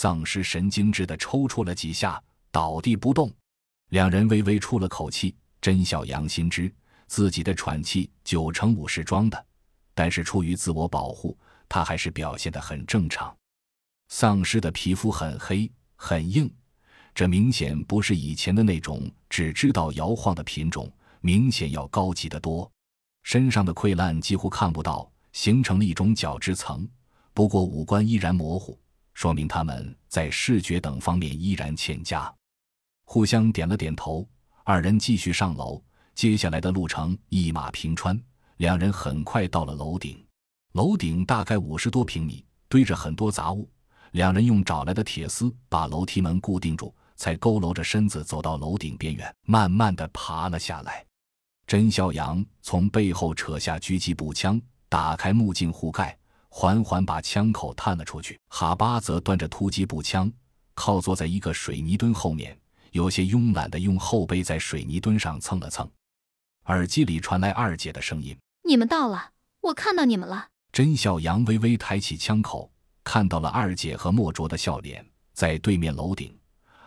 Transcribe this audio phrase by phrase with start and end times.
[0.00, 3.28] 丧尸神经质的抽搐了几下，倒地不动。
[3.88, 5.34] 两人微微出了口气。
[5.60, 6.72] 甄小杨心知
[7.08, 9.46] 自己的喘气九成五是装的，
[9.96, 11.36] 但是出于自我保护，
[11.68, 13.36] 他还是表现得很正常。
[14.08, 16.48] 丧尸的皮肤很黑很硬，
[17.12, 20.88] 这明显不是以前的那种只知道摇晃的品种，
[21.22, 22.70] 明显要高级得多。
[23.24, 26.88] 身上的溃烂几乎看不到，形成了一种角质层。
[27.34, 28.78] 不过五官依然模糊，
[29.18, 32.32] 说明他们在视觉等方面依然欠佳。
[33.04, 34.24] 互相点了点头。
[34.62, 35.82] 二人继续上楼，
[36.14, 38.16] 接下来的路程一马平川。
[38.58, 40.24] 两人很快到了楼顶，
[40.74, 43.68] 楼顶大概五十多平米，堆着很多杂物。
[44.12, 51.04] 两人用找来的铁丝把楼梯门固定住，才佝偻着身子走到楼顶边缘，慢慢的爬了下来。
[51.66, 56.16] 甄孝阳从背后扯下狙击步枪，打开目镜护盖，
[56.48, 58.38] 缓缓把枪口探了出去。
[58.48, 60.32] 哈巴则端着突击步枪，
[60.74, 62.58] 靠坐在一个水泥墩后面。
[62.92, 65.88] 有些慵懒地用后背在水泥墩上蹭了蹭，
[66.64, 68.34] 耳机里传来二姐的声音
[68.66, 72.72] ：“你们到了，我看到你们了。”甄小阳微微抬起枪口，
[73.04, 76.34] 看到了二姐和莫卓的笑脸，在对面楼顶，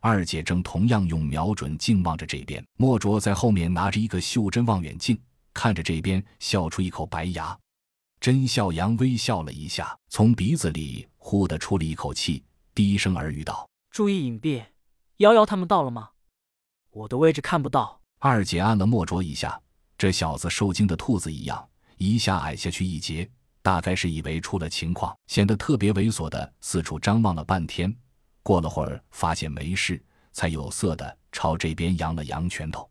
[0.00, 5.20] 二姐正同样用瞄准镜望着这边，莫卓在后面拿着一个袖珍望远镜，
[5.52, 7.58] 看着这边，笑出一口白牙。
[8.20, 12.44] 甄笑阳微笑了一下，从鼻子里呼的出了一口气，
[12.74, 14.64] 低声耳语道：“注意隐蔽。”
[15.18, 16.10] 瑶瑶他们到了吗？
[16.90, 18.00] 我的位置看不到。
[18.18, 19.60] 二姐按了莫卓一下，
[19.96, 23.28] 这小子受惊的兔子一样，一下矮下去一截，
[23.62, 27.94] 大概是以为出了情况，显得特别猥琐的四处张望了半天。
[28.42, 32.90] 过了会儿，发现没事，才有色的朝这边扬了扬拳头。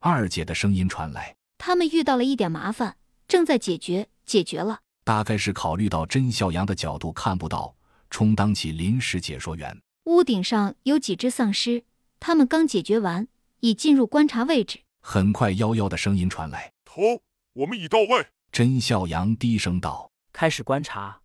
[0.00, 2.96] 二姐的声音传来：“他们遇到了一点麻烦，
[3.26, 7.76] 正在解决，解决了。”大概是考虑到甄孝阳的角度看不到，
[8.10, 9.80] 充当起临时解说员。
[10.04, 11.84] 屋顶上有几只丧尸，
[12.18, 13.28] 他们刚解决完，
[13.60, 14.80] 已进入观察位置。
[15.00, 17.22] 很快，幺幺的声音传来：“头，
[17.52, 21.20] 我们已到位。”甄孝阳低声道：“开始观察，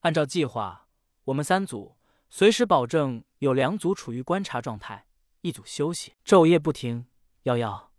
[0.00, 0.88] 按照计划，
[1.26, 1.96] 我们三组
[2.28, 5.06] 随时保证有两组处于观察状态，
[5.42, 7.06] 一组休息，昼夜不停。
[7.44, 7.90] 幺幺，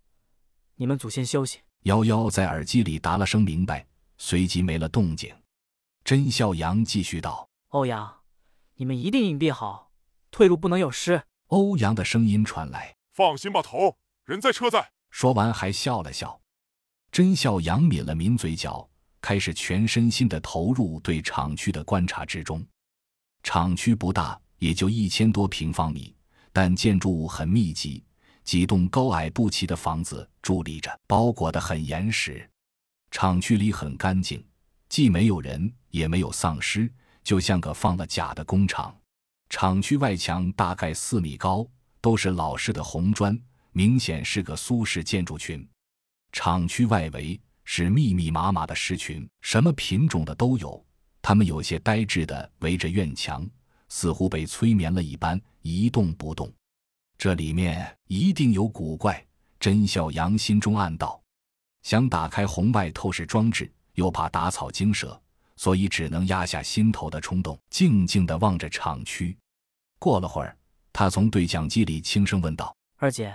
[0.76, 3.86] 你们组先休息。”幺幺在耳机里答了声明白，
[4.16, 5.34] 随即没了动静。
[6.02, 8.20] 甄笑阳继续道：“欧阳，
[8.76, 9.90] 你们一定隐蔽好。”
[10.32, 11.22] 退路不能有失。
[11.48, 16.40] 欧阳的声音传来：“放心吧，头，人在车在。”说完还笑了笑。
[17.12, 18.88] 甄笑阳抿了抿嘴角，
[19.20, 22.66] 开始全身心的投入对厂区的观察之中。
[23.42, 26.16] 厂区不大，也就一千多平方米，
[26.50, 28.02] 但建筑物很密集，
[28.44, 32.48] 几栋高矮不齐的房子伫立着，包裹得很严实。
[33.10, 34.44] 厂区里很干净，
[34.88, 36.90] 既没有人，也没有丧尸，
[37.22, 38.94] 就像个放了假的工厂。
[39.48, 41.66] 厂区外墙大概四米高，
[42.00, 43.38] 都是老式的红砖，
[43.72, 45.66] 明显是个苏式建筑群。
[46.32, 50.84] 厂区外围是密密麻麻的尸群，什么品种的都有。
[51.22, 53.48] 他们有些呆滞的围着院墙，
[53.88, 56.52] 似乎被催眠了一般一动不动。
[57.16, 59.24] 这里面一定有古怪。
[59.60, 61.22] 甄孝阳心中暗道，
[61.82, 65.20] 想打开红外透视装置，又怕打草惊蛇。
[65.56, 69.38] 所以只能压下心头的冲动，静静地望着厂区。
[70.00, 70.58] 过了会儿，
[70.92, 73.32] 他从对讲机里轻声问道：“二姐，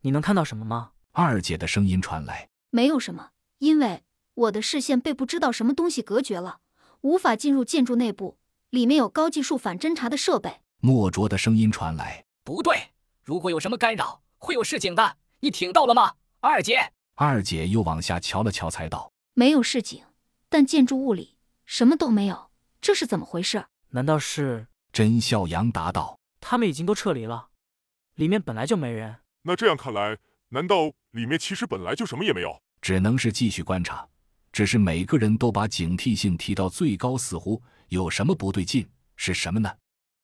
[0.00, 4.02] 你能看到什么吗？”二姐的声音传来：“没有什么，因为
[4.32, 6.60] 我的视线被不知道什么东西隔绝了，
[7.02, 8.38] 无法进入建筑内部。
[8.70, 12.78] 里面有高技术反侦察的设备。”莫卓的声音传来：“不对，
[13.22, 15.16] 如果有什么干扰，会有示警的。
[15.40, 20.04] 你听到了吗，二姐？”二姐又往下瞧了瞧，才道：“没有示警，
[20.48, 22.50] 但建筑物里……”什么都没有，
[22.80, 23.64] 这是怎么回事？
[23.90, 24.66] 难道是？
[24.92, 27.48] 甄笑阳答道：“他们已经都撤离了，
[28.16, 29.16] 里面本来就没人。
[29.42, 30.18] 那这样看来，
[30.48, 32.60] 难道里面其实本来就什么也没有？
[32.80, 34.06] 只能是继续观察，
[34.50, 38.86] 只是每个人都把警惕性提到最高，似乎有什么不对劲。
[39.16, 39.70] 是什么呢？